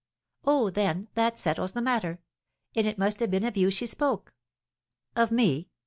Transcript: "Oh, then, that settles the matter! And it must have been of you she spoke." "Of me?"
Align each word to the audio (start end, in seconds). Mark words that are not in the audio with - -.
"Oh, 0.45 0.71
then, 0.71 1.09
that 1.13 1.37
settles 1.37 1.73
the 1.73 1.79
matter! 1.83 2.17
And 2.75 2.87
it 2.87 2.97
must 2.97 3.19
have 3.19 3.29
been 3.29 3.45
of 3.45 3.55
you 3.55 3.69
she 3.69 3.85
spoke." 3.85 4.33
"Of 5.15 5.29
me?" 5.29 5.69